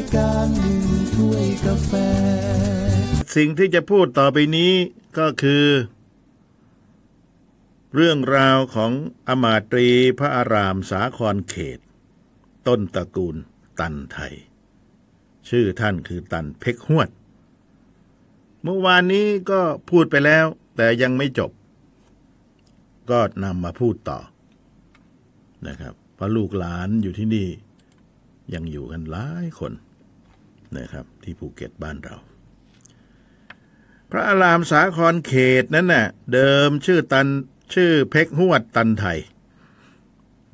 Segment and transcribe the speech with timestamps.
[0.00, 0.82] ายการหนึ่ง
[1.14, 1.92] ถ้วยกาแฟ
[3.36, 4.72] สิ่งที่จะพูดต่อไปนี้
[5.18, 5.66] ก็คือ
[7.94, 8.92] เรื่องราวของ
[9.28, 11.78] อมาตรีพระอารามสาครเขต
[12.66, 13.36] ต้นตระกูล
[13.80, 14.34] ตันไทย
[15.48, 17.08] ชื่อท่านคือตันเพกหวด
[18.62, 19.60] เมื่อวานนี้ก็
[19.90, 20.46] พูดไปแล้ว
[20.76, 21.50] แต่ยังไม่จบ
[23.10, 24.18] ก็นำมาพูดต่อ
[25.66, 27.48] นะครับเพราะลูกหลานอยู่ที่นี่
[28.54, 29.72] ยังอยู่กันหลายคน
[30.76, 32.16] นะครับที่ภูเก็ตบ้านเรา
[34.10, 37.26] พระอารามสาครเขตนั้นน่ะเดิมชื่อตัน
[37.74, 39.18] ชื่อเพกหวดตันไทย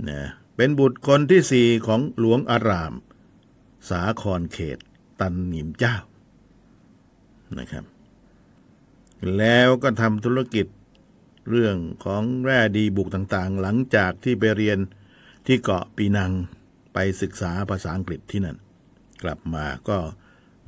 [0.09, 0.21] นะ
[0.57, 2.93] เป็นบุตรคนที่สี่ของหลวงอาราม
[3.91, 4.79] สาครเขต
[5.21, 5.97] ตันหนิมเจ้า
[7.59, 7.85] นะครับ
[9.37, 10.67] แล้วก็ทำธุรกิจ
[11.51, 14.79] เรื่องของแร่ดีบุกต่างๆ หลังจากที่ไปเรียน
[15.47, 16.33] ที่เกาะปีนัง
[16.95, 18.57] ไปศึกษาภาษาอังกฤษที่นั่น
[19.23, 19.99] กลับมาก็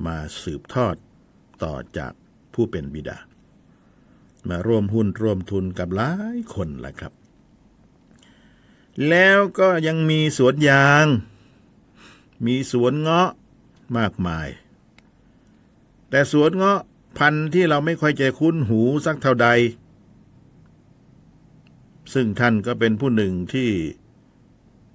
[0.05, 0.95] มาสืบทอด
[1.63, 2.11] ต่อจาก
[2.53, 3.17] ผู้เป็นบิดา
[4.49, 7.13] มาร่วมหุ้นร่วมทุนกับหลายคนแหละครับ
[9.09, 11.05] แล้วก็ยังมีสวนยาง
[12.45, 13.31] มีสวนเงาะ
[13.97, 14.47] มากมาย
[16.09, 16.79] แต่สวนเงาะ
[17.17, 19.47] พันธุ์ที่เราไม่ค่อยจะคุ้นหูสักเท่าใด
[22.13, 23.69] ซึ่งท่านก็เป็นผู้หนึ่งที่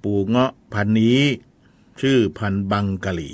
[0.04, 1.20] ปลูกเงาะพันธุ์นี้
[2.00, 3.30] ชื่อพันธ์บังกะหลี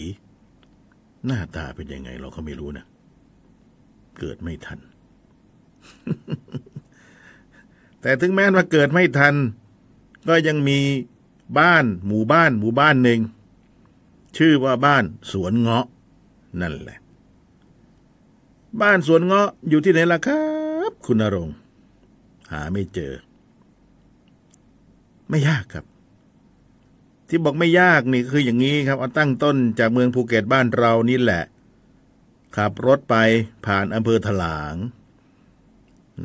[1.26, 2.84] หน้าตาเป็นยังไงเราก็ไม่รู้นะ
[4.18, 4.78] เกิดไม่ทัน
[8.00, 9.34] แต่ถึงแม้ว่าเกิดไม่ทัน
[10.28, 10.78] ก็ยังมี
[11.58, 13.20] บ้านหมู่บ้านหมู่บ้านหนึ่ง
[14.36, 15.86] ชื่อว่าบ้านสวนเงาะ
[16.60, 16.98] นั่นแหละ
[18.82, 20.42] บ้านสวนเงาะอยู่ที่ไหนล่ะครั
[20.90, 21.48] บ คุณนรง
[22.50, 23.12] หาไม่เจอ
[25.28, 25.84] ไม่ยากครับ
[27.30, 31.44] ที่บอกไม่ยากนี่คืออย่างนี้ครับเอาตั้งต้นจากเมืองภูเก็ตบ้านเรานี่แหละ
[32.56, 33.16] ขับรถไป
[33.66, 34.74] ผ่านอำเภอถลาง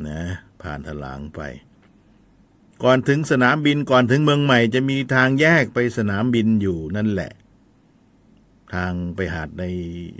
[0.08, 0.22] นะ
[0.62, 1.40] ผ่านถลางไป
[2.82, 7.32] ก่อนถึงสนามบินก่อนถึงเมืองใหม่ จะมีทางแยกไปสนามบินอยู่นั่นแหละ
[8.74, 9.64] ทางไปหาดใน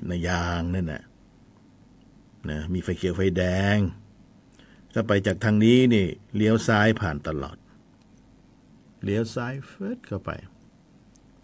[0.08, 1.02] ในยางนั่นน่ะ
[2.50, 3.42] นะมีไฟเขียวไฟแด
[3.76, 3.78] ง
[4.92, 7.56] ถ้าไปจากทางนี้นี่เลี้ยวซ้ายผ่านตลอด
[9.04, 10.30] เลี้ยวซ้ายเฟิดเข้าไป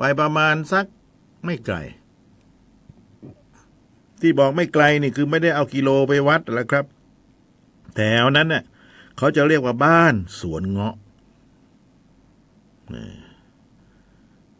[0.05, 0.87] ไปประมาณสัก
[1.45, 1.77] ไม่ไกล
[4.21, 6.85] ที่บอกไม่ไกลนี่คือไม่ได้เอากิโลไปวัดแล้วครับ
[7.97, 8.63] แถวนั้นเน่ะ
[9.17, 10.95] เขาจะเรียกว่าบ้านสวนเงาะ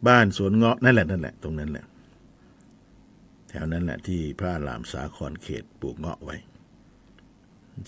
[0.07, 1.85] บ้านสวนเงาะนั่นแหละนั่นแหละ ตรงนั้นแหละ
[3.49, 6.35] แถวนั้นแหละ ที่พระอารามสาครเขตปลูกเงาะไว้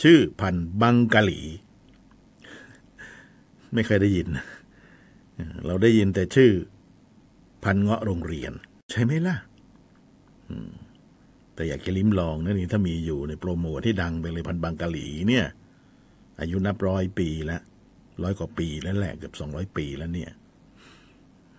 [0.02, 1.40] ชื่อพันธุ์บังกะหลี
[3.74, 4.28] ไม่เคยได้ยิน
[5.66, 6.54] เราได้ยินแต่ชื่อ
[7.66, 8.54] พันเงาะโรงเรียน
[8.92, 9.36] ใช่ไหมล่ะ
[11.54, 15.46] แต่อยากจะลิ้มลองนะนี่ถ้ามีอยู่ในโปรโมทที่ดังไปเลยพันบังกะหลีเนี่ย
[16.40, 17.62] อายุนับร้อยปีแล้ว
[18.24, 20.32] ร้อยกว่าปีแล้วแหละเกือบสองร้อยปีแล้วเนี่ย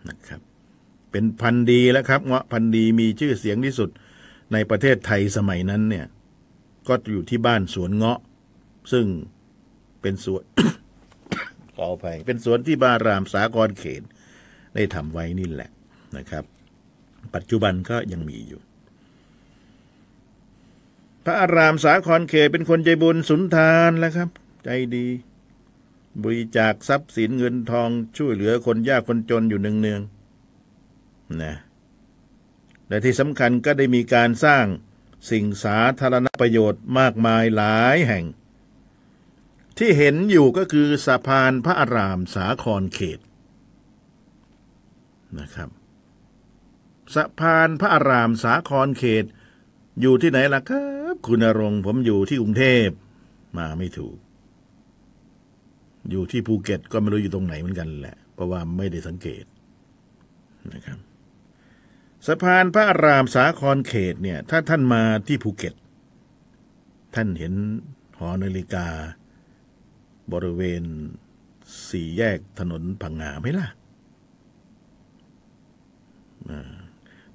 [0.08, 0.40] นะครับ
[1.10, 3.90] เป็นพันดีแล้วครับเงาะพันดีมีชื่อเสียงที่สุด
[4.52, 6.06] ในประเทศไทยสมัยนั้นเนี่ย
[6.88, 8.18] ก็อยู่ที่บ้านสวนเงาะ
[8.92, 9.06] ซึ่ง
[10.02, 10.42] เป็นสวน
[11.76, 14.02] ขออภัยเป็นสวนที่บารามสากรเขต
[14.74, 15.70] ได้ทำไว้นี่แหละ
[16.16, 16.44] นะครับ
[17.34, 18.60] ปัจจุบันก็ยังมีอยู่
[21.24, 24.28] พระอารามสาครเขตเป็นคนใจบุญสุนทานแล้วครับ
[24.64, 25.06] ใจดี
[26.22, 31.54] บริจาคทรัพย์สินเงินทองช่วยเหลือคนยากคนจนอยู่เนืองๆนะ
[32.88, 34.66] และที่สำคัญก็ได้มีการสร้าง
[35.30, 38.24] สิ่งสาธารณประโยชน์มากมายหลายแห่ง
[39.78, 43.20] ที่เห็นอยู่ก็คือสะพานพระอารามสาครเขต
[45.38, 45.70] นะครับ
[47.14, 49.24] สะพานพระอารามสาครเขต
[50.00, 52.88] อยู่ที่ไหนล่ะครับ คุณนรงผมอยู่ที่กรุงเทพ
[53.56, 54.16] มาไม่ถูก
[56.10, 59.44] อยู่ที่ภูเก็ตก็ไม่รู้อยู่ตรงไหนเหมือนกันแหละ เพราะว่าไม่ได้สังเกต
[60.72, 60.98] นะครับ
[62.26, 65.74] สะพานพระอารามสาครเขตเนี่ย ถ้าท่านมาที่ภูเก็ต
[67.14, 67.54] ท่านเห็น
[68.18, 68.86] หอนาฬิกา
[70.32, 70.82] บริเวณ
[71.88, 73.68] สี่แยกถนนพังงาไหมล่ะ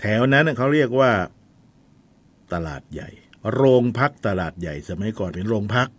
[0.01, 1.11] แถวนั้นเขาเรียกว่า
[2.53, 3.09] ตลาดใหญ่
[3.53, 5.89] โรงพักตลาดใหญ่ สมัยก่อนเป็นโรงพัก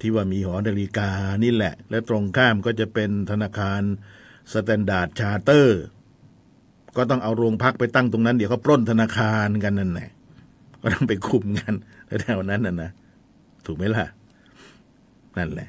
[0.00, 1.10] ที่ว่ามีหอนาฬิกา
[1.44, 3.82] นี่แหละ และตรงข้ามก็จะเป็นธนาคาร
[4.52, 5.80] Standard Chartered
[6.96, 10.10] ก็ต้องเอาโรงพักไปตั้งตรงนั้น เดี๋ยวเขาปล้นธนาคารกันนั่นแหละ
[10.82, 11.74] ก็ต้องไปคุมกัน
[12.22, 12.90] แถวนั้นน่ะนะ
[13.66, 14.06] ถูกไหมล่ะ
[15.38, 15.68] นั่นแหละ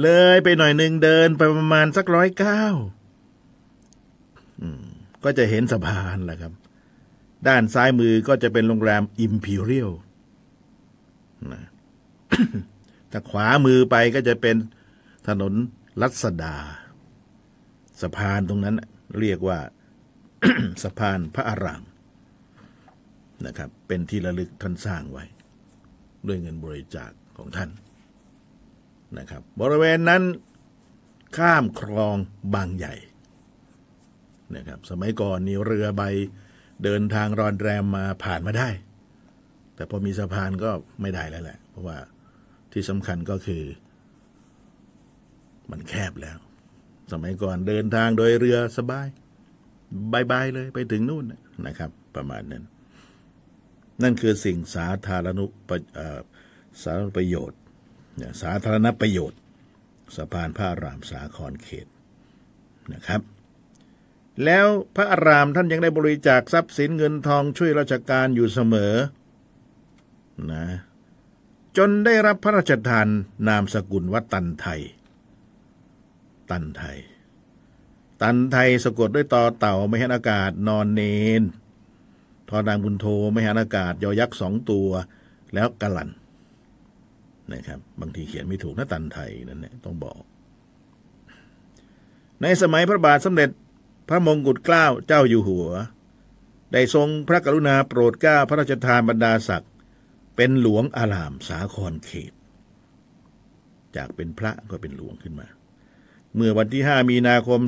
[0.00, 2.62] เลยไปหน่อยหนึ่งเดินไปประมาณสักร้อยเก้า
[5.24, 6.52] ก็จะเห็นสะพานแหละครับ
[7.48, 9.90] ด้านซ้ายมือก็จะเป็นโรงแรม Imperial
[11.52, 11.62] นะ
[13.10, 14.56] ถ้าขวามือไปก็จะเป็น
[15.28, 15.54] ถนน
[16.02, 16.56] รัศดา
[18.02, 18.76] สะพานตรงนั้น
[19.18, 19.58] เรียกว่า
[20.82, 21.82] สะพานพระอาราม
[23.46, 25.24] นะครับ เป็นที่ระลึกท่านสร้างไว้
[26.26, 27.70] ด้วยเงินบริจาคของท่าน
[29.18, 30.22] นะครับ บริเวณนั้น
[31.36, 32.16] ข้ามคลอง
[32.54, 32.94] บางใหญ่
[34.56, 36.02] นะครับ สมัยก่อนนี่เรือใบ
[36.84, 38.68] เดินทางรอนแรมมาผ่านมาได้
[39.74, 40.70] แต่พอมีสะพานก็
[41.00, 41.98] ไม่ได้แล้วแหละ เพราะว่า
[42.72, 43.62] ที่สำคัญก็คือ
[45.70, 46.38] มันแคบแล้ว
[47.12, 49.06] สมัยก่อนเดินทางโดยเรือสบาย
[50.12, 51.24] บายบายเลยไปถึงนู่น
[51.66, 52.64] นะครับ ประมาณนั้น
[54.02, 55.70] นั่นคือสิ่งสาธารณป
[56.82, 57.60] สาธารณประโยชน์
[58.42, 59.40] สาธารณประโยชน์
[60.16, 61.86] สะพานพระรามสาครเขต
[62.94, 63.20] นะครับ
[64.44, 64.66] แล้ว
[64.96, 68.94] พระอารามท่านยังได้บริจาคทรัพย์สินเงินทองช่วยราชการอยู่เสมอ
[70.52, 70.66] นะ
[71.76, 73.08] จนได้รับพระราชทาน
[73.48, 74.80] นามสกุลว่าตันไทย
[76.50, 76.98] ตันไทย
[78.22, 81.02] ตันไทยสะกดด้วยต่อเต่าไม่หันอากาศนอนเน
[81.40, 81.42] น
[82.48, 84.88] ทอนางบุญโทไม่หันอากาศยอยักษ์สองตัว
[85.54, 86.10] แล้วกะลัน
[87.52, 90.20] นะครับ บางทีเขียนไม่ถูกนะตันไทยนั่นแหละต้องบอก
[92.42, 93.50] ในสมัยพระบาทสมเด็จ
[94.08, 95.68] พระมงกุฎเกล้าเจ้าอยู่หัว
[96.72, 99.72] ได้ทรงพระกรุณาโปรดเกล้าพระราชทานบรรดาศักดิ์
[100.36, 102.32] เป็นหลวงอารามสาครเขต
[103.96, 105.46] จากเป็นพระก็เป็นหลวงขึ้นมา
[106.34, 107.60] เมื่อวันที่ 5 มีนาคม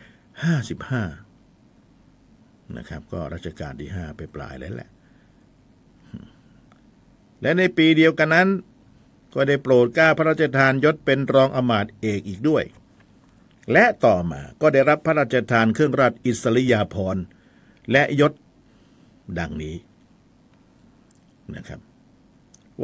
[0.00, 4.90] 2455 นะครับ ก็รัชกาลที่ 5 ไปปลายแล้วแหละ
[7.42, 8.48] และในปีเดียวกันนั้น
[9.34, 12.64] ก็ได้โปรดเกล้าพระราชทานยศเป็นรองอมาตย์เอกอีกด้วย
[13.72, 17.24] และต่อมาก็ได้รับพระราชทานเครื่องราชอิสริยาภรณ์
[17.92, 18.32] และยศ
[19.38, 19.76] ดังนี้
[21.54, 21.80] นะครับ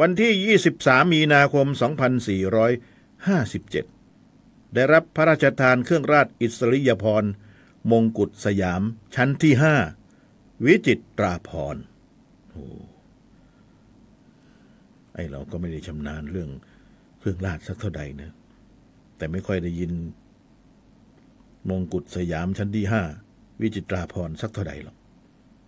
[0.00, 1.84] วันที่ 23 มีนาคม 2457
[4.74, 7.30] ได้รับพระราชทานเครื่องราชอิสริยาภรณ์
[7.90, 8.82] มงกุฎสยาม
[9.14, 9.54] ชั้นที่
[10.04, 11.82] 5 วิจิตตราภรณ์
[12.50, 12.64] โอ้
[15.14, 16.50] ไอเราก็ไม่ได้ชำนาญเรื่อง
[17.18, 18.30] เครื่องราชสักเท่าใดนะ
[19.16, 19.92] แต่ไม่ค่อยได้ยิน
[21.68, 23.02] มงกุฎสยามชั้นที่ห้า
[23.60, 24.96] วิจิตราภรสักเท่าใดหรอก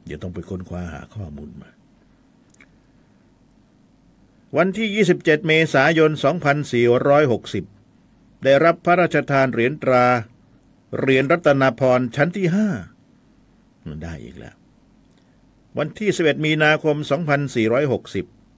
[0.05, 1.71] เดี๋ยวต้องไปค้นคว้าหาข้อมูลมา
[4.57, 4.89] วันที่
[5.21, 6.11] 27 เมษายน
[7.47, 10.05] 2460 ได้รับพระราชทานเหรียญตรา
[10.99, 12.69] เหรียญรัตนพรชั้นที่ห้า
[13.87, 14.57] มันได้อีกแล้ว
[15.79, 16.97] วันที่ 11 มีนาคม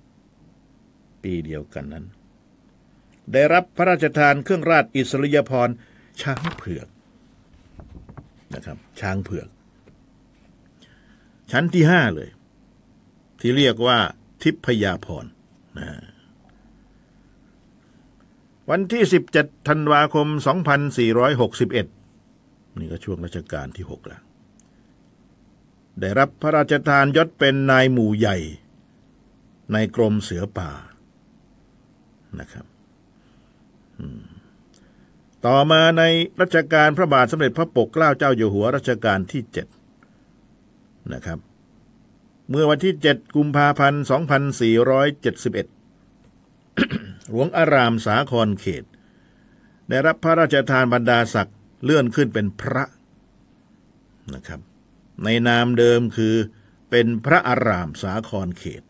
[0.00, 2.06] 2460 ปีเดียวกันนั้น
[3.32, 5.69] ได้รับพระราชทานเครื่องราชอิสริยาภร
[6.20, 6.88] ช้างเผือก
[8.55, 9.49] นะครับ ช้างเผือก
[11.50, 12.29] ชั้นที่ห้าเลย
[13.41, 13.99] ที่เรียกว่า
[14.43, 15.27] ทิพยาพร
[15.79, 15.89] นะ
[18.71, 19.03] วันที่
[19.37, 20.27] 17ธันวาคม
[21.53, 24.23] 2461 นี่ก็ช่วงรัชกาลที่ 6 แล้ว
[26.00, 28.37] ได้รับพระราชทานยศเป็นนายหมู่ใหญ่
[29.73, 30.71] ในกรมเสือป่า
[32.41, 32.67] นะครับ
[35.46, 36.02] ต่อมาใน
[36.40, 39.43] รัชกาลพระบาทสมเด็จพระปกเกล้าเจ้าอยู่หัวรัชกาลที่
[40.29, 41.38] 7 นะครับ
[42.50, 44.11] เมื่อวันที่ 7 กุมภาพันธ์ 2471
[47.28, 48.85] หลวงอารามสาครเขต
[49.88, 52.85] ได้รับพระราชทานบรรดาศักดิ์เลื่อนขึ้นเป็นพระ
[54.35, 54.61] นะครับ
[55.25, 56.35] ในนามเดิมคือ
[56.90, 58.83] เป็นพระอารามสาครเขต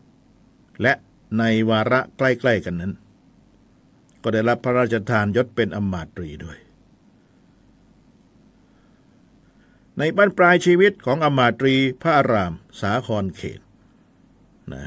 [0.81, 0.93] และ
[1.39, 2.93] ในวาระใกล้ ๆ กันนั้น
[4.23, 6.57] ก็ได้รับพระราชทานยศเป็นอมาตรีด้วย
[9.97, 13.61] ในบ้านปลายชีวิตของอมาตรีพระอาราม สาครเขต
[14.73, 14.85] นะ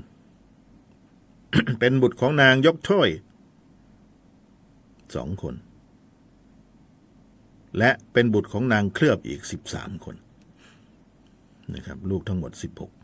[1.81, 3.09] เป็นบุตรของนางยกถ้วย
[5.15, 5.55] สองคน
[7.79, 9.41] และเป็นบุตรของนางเคลือบอีก
[9.73, 10.17] 13 คน
[11.75, 12.98] นะครับ ลูกทั้งหมด 16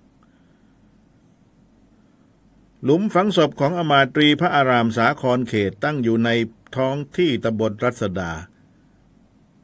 [2.84, 6.30] หลุมฝังศพของอมาตรีพระอารามสาครเขตตั้งอยู่ใน
[6.76, 8.32] ท้องที่ตำบลรัศดา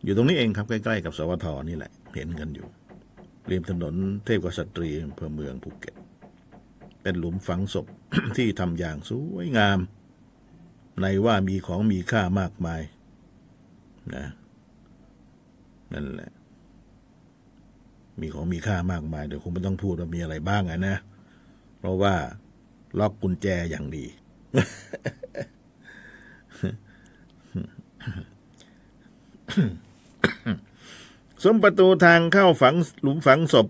[0.04, 2.66] อยู่ตรงนี้เองครับใกล้ๆกับสวทนี่แหละ เห็นกันอยู่
[3.50, 5.94] ริมถนนเทพกษัตรีอำเภอเมืองภูเก็ต
[7.02, 7.86] เป็นหลุมฝังศพ
[8.36, 9.78] ที่ทำอย่างสวยงาม
[11.00, 12.82] ในว่ามีของมีค่ามากมาย
[14.14, 14.26] นะ
[15.92, 16.30] นั่นแหละ
[18.20, 20.96] มีของมีค่ามากมายเดี๋ยวคงไม่ต้องพูดว่ามีอะไรบ้างอะนะ
[21.78, 22.14] เพราะว่า
[22.98, 24.04] ล็อกกุญแจอย่างดี
[31.42, 33.66] ซุ้มประตูทางเข้าฝังหลุมฝังศพ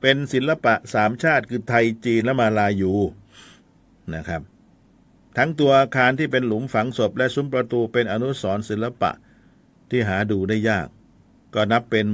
[0.00, 2.92] เป็นศิลปะสามชาติคือไทยจีนและมาลายู
[4.14, 4.42] นะครับ
[5.36, 9.10] ทั้งตัวอาคารที่เป็นหลุมฝังศพ และซุ้มประตูเป็นอนุสรณ์ศิลปะ
[9.90, 10.88] ที่หาดูได้ยาก
[11.54, 12.06] ก็นับเป็น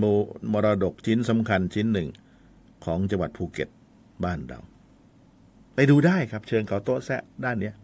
[0.53, 2.09] มรดกชิ้นสำคัญชิ้นหนึ่ง
[2.85, 3.69] ของจังหวัดภูเก็ต
[4.25, 4.61] บ้านเรา
[5.81, 7.75] ไปดูได้ครับ เชิญเขาโต๊ะแซะด้านเนี้ย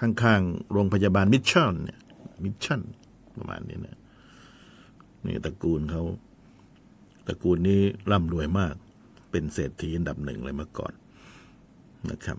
[0.00, 1.98] ข้างๆ โรงพยาบาลมิชชั่นเนี่ย
[2.44, 2.80] มิชชั่น
[3.36, 3.98] ประมาณนี้นะ
[5.24, 6.02] นี่ตระกูลเขา
[7.26, 7.80] ตระกูลนี้
[8.10, 8.74] ร่ำรวยมาก
[9.30, 10.92] เป็นเศรษฐีอันดับหนึ่งเลยเมื่อก่อน
[12.10, 12.38] นะครับ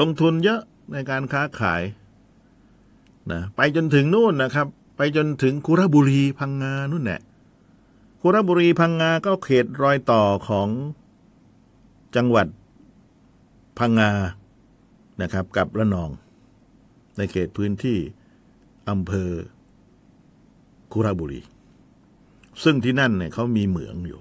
[0.00, 0.60] ลงทุนเยอะ
[0.92, 1.82] ในการค้าขาย
[3.32, 7.20] นะไปจนถึงนู่นนะครับ ไปจนถึงคุระบุรีพังงานู่นแหละ
[8.20, 10.68] คุระบุรีพังงาก็เขตรอยต่อของ
[12.16, 12.48] จังหวัด
[13.78, 14.10] พังงา
[15.22, 16.10] นะครับ กับระนอง
[17.16, 17.98] ในเขตพื้นที่
[18.90, 19.30] อำเภอ
[20.92, 21.40] คุระบุรี
[22.62, 24.20] ซึ่งที่นั่นเนี่ยเขามีเหมืองอยู่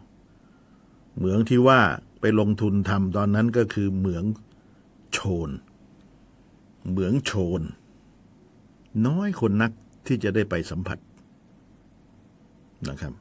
[1.17, 1.81] เหมืองที่ว่า
[2.21, 4.23] ไปลงทุนทำตอนนั้นก็คือเหมือง
[5.11, 5.49] โชน
[6.89, 7.61] เหมืองโชน
[9.07, 9.71] น้อยคนนัก
[10.07, 10.97] ที่จะได้ไปสัมผัส
[12.89, 13.13] นะครับ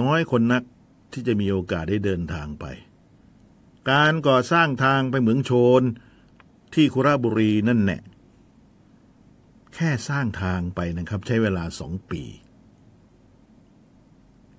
[0.00, 0.62] น้อยคนนัก
[1.12, 2.64] ที่จะมีโอกาสได้เดินทางไป
[3.90, 5.82] การก่อสร้างทางไปเหมืองโชน
[6.74, 7.98] ที่คุระบุรีนั่นแน่
[9.74, 12.22] แค่สร้างทางไปนะครับใช้เวลาสองปี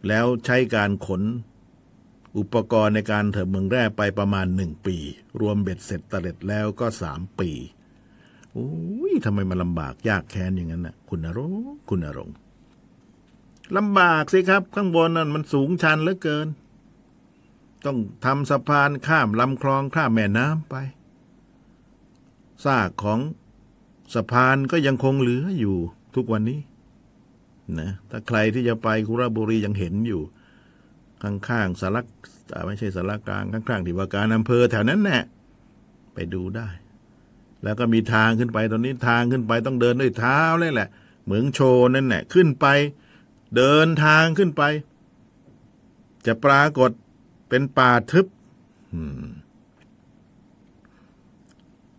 [0.08, 1.22] แล้วใช้การขน
[2.38, 4.98] อุปกรณ์ในการเถิดเมืองแร่ไปประมาณหนึ่งปี
[5.40, 7.52] รวมเบ็ดเสร็จตะเล็ดแล้วก็สามปี
[8.52, 8.70] โอ้
[9.12, 11.54] ยทำไมมันลำบากยากแค้นอย่างนั้นนะคุณนรง
[11.90, 12.30] คุณนรง
[13.78, 16.48] ลำบากสิครับ ข้างบนนั่นมันสูงชันเหลือเกิน
[17.86, 20.76] ต้องทำสะพานข้ามลำคลองข้ามแม่น้ำไป
[22.66, 23.20] ซากของ
[24.14, 25.76] สะพานก็ยังคงเหลืออยู่
[26.16, 26.60] ทุกวันนี้
[27.80, 30.22] นะถ้าใครที่จะไปคุระบุรียังเห็นอยู่
[31.24, 32.06] ข้างๆสารัก
[32.68, 35.20] ไม่ใช่สารกลางข้างๆที่ว่าการอำเภอแถวนั้นแน่
[36.14, 36.70] ไปดูได้
[37.64, 40.90] แล้วก็มีทางขึ้นไปตอนนี้ทางขึ้นไปต้องเดินด้วยเท้าเลยแหละ
[41.26, 41.60] เหมืองโช
[41.96, 42.66] นั่นแหละขึ้นไป
[43.56, 44.64] เดินทางขึ้นไป
[46.26, 46.92] จะปรากฏ
[47.50, 48.26] เป็นป่าทึบ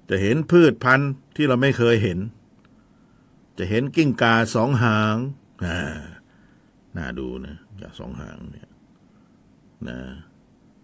[0.09, 2.19] จะเห็นพืชพันธุ์ที่เราไม่เคยเห็น
[3.59, 5.17] จะเห็นกิ้งกาสองหาง
[6.97, 8.69] น่าดูนะจากสองหางเนี่ย
[9.89, 9.99] นะ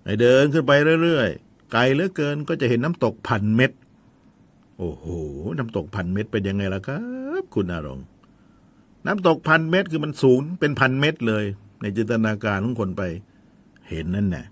[0.04, 3.72] ไอเดินขึ้นไปเรื่อยๆ ไกลเหลือเกินก็จะเห็นน้ำตกพันเม็ด
[4.78, 5.06] โอ้โห
[5.58, 7.00] น้ำตกพันเม็ดเป็นยังไงล่ะครั
[7.40, 8.00] บ คุณอารง
[9.06, 11.44] น้ำตกพันเม็ดคือมันสูงเป็นพันเม็ดเลย
[11.80, 13.02] ในจินตนาการของคนไป
[13.88, 14.46] เห็นนั่นแหละ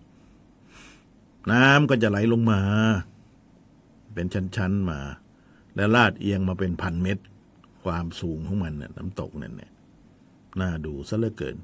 [1.52, 2.60] น้ำก็จะไหลลงมา
[4.14, 5.00] เป็นชั้นๆมา
[5.76, 7.18] แล้วลาดเอียงมาเป็นพันเม็ด
[7.84, 9.72] ความสูงของมันนี่ยน้ำตกนั่นเนี่ย
[10.60, 11.56] น่าดูซะเหลือเกิน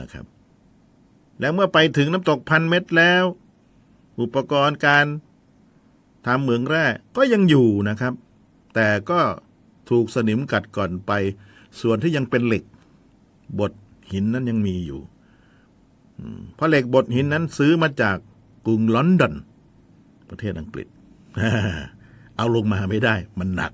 [0.00, 0.26] นะครับ
[1.40, 3.24] แล้วเมื่อไปถึงน้ำตกพันเม็ดแล้ว
[4.20, 5.06] อุปกรณ์การ
[6.26, 6.84] ทำเหมืองแร่
[7.16, 8.14] ก็ยังอยู่นะครับ
[8.74, 9.20] แต่ก็
[9.90, 11.12] ถูกสนิมกัดก่อนไป
[11.80, 12.64] ส่วนที่ยังเป็นเหล็ก
[13.58, 13.72] บด
[14.12, 15.00] หินนั้นยังมีอยู่
[16.54, 18.16] เพราะเหล็กบดหินนั้นซื้อมาจาก
[18.66, 19.34] กรุงลอนดอน
[20.30, 20.88] ประเทศอังกฤษ
[22.36, 23.72] เอาลงมาไม่ได้ มันหนัก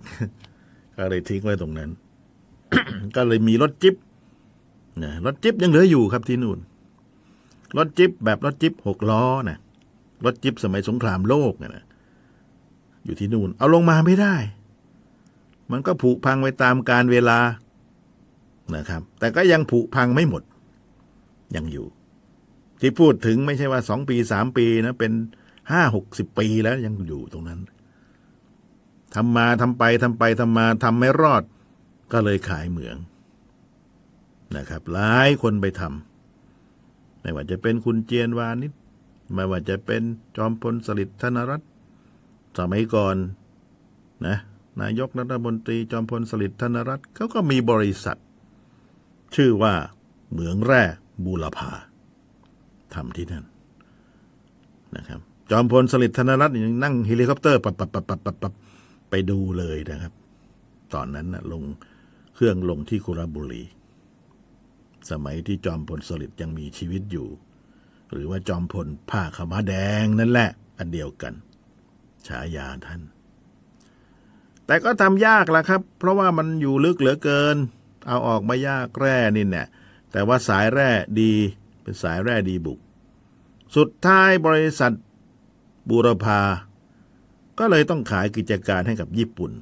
[0.96, 1.90] ก็เลยทิ้งไว้ตรงนั้น
[3.16, 3.94] ก็เลยมีรถจิ๊บ
[5.02, 6.58] นะรถจิ๊บยังเหลืออยู่ครับที่นู่น
[7.76, 9.58] รถจิ๊บแบบรถจิ๊บหกล้อนะ
[10.24, 11.84] รถจิ๊บสมัยสงครามโลกนะนะ
[13.04, 14.34] อยู่ที่นู่น เอาลงมาไม่ได้
[15.70, 17.38] มันก็ผุพังไปตามการเวลา
[18.76, 20.42] นะครับ แต่ก็ยังผุพังไม่หมด
[21.56, 21.86] ยังอยู่
[22.80, 25.12] ที่พูดถึงไม่ใช่ว่าสองปีสามปีนะเป็น
[25.70, 27.60] ห้าหกสิบปีแล้วยังอยู่ตรงนั้น
[29.14, 31.42] ทำมาทำไปทำไปทำมาทำไม่รอด
[32.12, 32.96] ก็เลยขายเหมือง
[34.56, 38.72] นะครับ หลายคนไปทำไม่ว่าจะเป็นคุณเจียนวานิช
[39.34, 40.02] ไม่ว่าจะเป็น
[40.36, 41.70] จอมพลสฤษดิ์ธนรัตน์
[42.58, 43.16] สมัยก่อน
[44.26, 44.36] นะ
[44.80, 48.18] นายกรัฐมนตรีจอมพลสฤษดิ์ธนะรัตน์เขาก็มีบริษัท
[49.34, 49.74] ชื่อว่า
[50.30, 50.82] เหมืองแร่
[51.24, 51.72] บูรพา
[52.94, 53.44] ทำที่นั่น
[54.96, 55.20] นะครับ
[55.50, 58.54] จอมพลสฤษดิ์ธนะรัตน์ยังนั่งเฮลิคอปเตอร์ปับปับปับปับปับปบ
[59.10, 60.12] ไปดูเลยนะครับ
[60.94, 61.62] ตอนนั้นนะลง
[62.34, 63.62] เครื่องลงที่คุระบุรี
[65.10, 67.28] สมัยที่จอมพลสฤษดิ์ยังมีชีวิตอยู่
[68.12, 71.34] หรือว่าจอมพลผ้าขาวม้าแดงนั่นแหละ อันเดียวกัน
[72.26, 73.02] ฉายาท่าน
[74.66, 77.56] แต่ก็ทำยากละครับ เพราะว่ามันอยู่ลึกเหลือเกิน
[78.06, 79.66] เอาออกมายากแร่นี่เนี่ย
[80.12, 81.32] แต่ว่าสายแร่ดี
[81.84, 82.78] เป็นสายแร่ดีบุก
[83.76, 84.92] สุดท้ายบริษัท
[85.88, 86.40] บูรพา
[87.58, 89.52] ก็เลยต้องขายกิจการให้กับญี่ปุ่น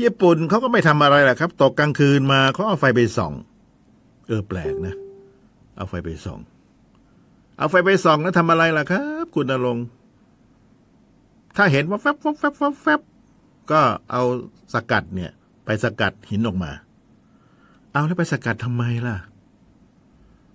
[0.00, 3.32] ญี่ปุ่นเขาก็ไม่ทำอะไรแหละครับ ตกกลางคืนมาเขาเอาไฟไปส่อง
[4.26, 4.94] เออแปลกนะ
[5.76, 6.40] เอาไฟไปส่อง
[7.58, 9.78] เอาไฟไปส่องแล้วทำอะไรล่ะครับ คุณนรง
[11.56, 13.00] ถ้าเห็นว่าแฟบแฟบแฟบแฟบแฟบ
[13.70, 13.80] ก็
[14.10, 14.22] เอา
[14.74, 15.30] สกัดเนี่ย
[15.64, 16.70] ไปสกัดหินออกมา
[17.92, 19.16] เอาแล้วไปสกัดทำไมล่ะ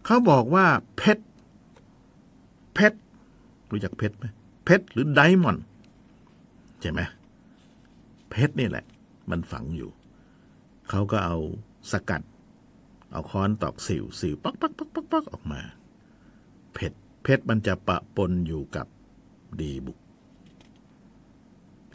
[0.06, 0.66] เขาบอกว่า
[0.98, 1.24] เพชร
[2.74, 2.98] เพชร
[3.72, 4.26] รู้จักเพชรไหม
[4.66, 5.64] เพชรหรือไดมอนด์
[6.82, 7.02] ใช่ไหม
[8.30, 8.86] เพชรนี่แหละ
[9.30, 9.92] มันฝังอยู่
[10.90, 11.38] เขาก็เอา
[11.92, 12.22] สกัด
[13.12, 15.62] เอาค้อนตอกสิวสิวปักปักปักปักปักออกมา
[16.74, 18.88] เพชรเพชรมันจะปะปนอยู่กับ
[19.60, 19.98] ดีบุก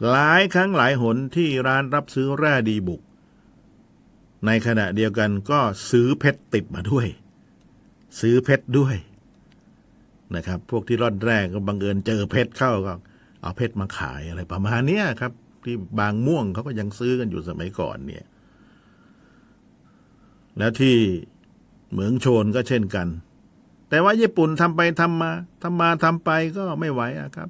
[0.09, 3.01] หลายครั้งหลายหนที่ร้านรับซื้อแร่ดีบุก
[4.45, 7.07] ในขณะเดียวกันก็ซื้อเพชรติดมาด้วย
[8.19, 8.95] ซื้อเพชรด้วย
[10.35, 12.93] นะครับ พวกที่ร่อนแรกก็บังเอิญเจอเพชรเข้าก็
[13.41, 18.25] เอาเพชรมาขายอะไรประมาณนี้ครับ ที่บางม่วงเขาก็ยังซื้อกันอยู่สมัยก่อนเนี่ย
[20.57, 20.95] แล้วที่
[21.91, 23.07] เหมืองโชนก็เช่นกัน
[23.89, 25.31] แต่ว่าญี่ปุ่นทำไปทำมา
[25.63, 27.49] ทำมาทำไปก็ไม่ไหวอะครับ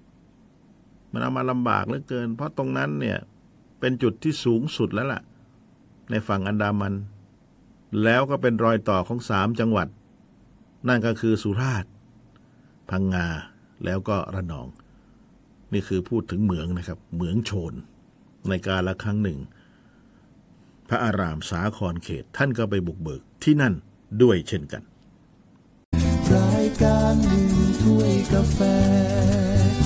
[1.11, 3.17] มันเอามาลำบากเหลือเกิน เพราะตรงนั้นเนี่ย
[3.79, 5.21] เป็นจุดที่สูงสุดแล้วล่ะ
[6.09, 6.93] ในฝั่งอันดามัน
[8.03, 9.87] แล้วก็เป็นรอยต่อของสามจังหวัด
[10.87, 11.91] นั่นก็คือสุราษฎร์
[12.89, 13.27] พังงา
[13.85, 14.67] แล้วก็ระนอง
[15.73, 17.73] นี่คือพูดถึงเหมืองนะครับ เหมืองโชน
[18.49, 19.39] ในการละครั้งหนึ่ง
[20.89, 23.73] พระอารามสาครเขตท่านก็ไปบุกเบิกที่นั่น
[24.21, 24.83] ด้วยเช่นกัน
[26.33, 27.49] รายการหนึ่ง
[27.81, 28.59] ถ้วยกาแฟ